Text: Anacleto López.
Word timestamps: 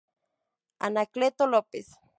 Anacleto 0.79 1.45
López. 1.45 1.85